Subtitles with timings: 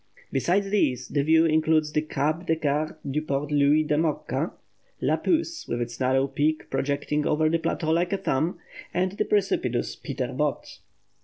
[0.31, 4.51] Besides these, the view includes the Caps de Garde du Port Louis de Mocca,
[4.99, 8.57] Le Pouce, with its narrow peak projecting over the plateau like a thumb,
[8.95, 10.79] and the precipitous Peter Botte.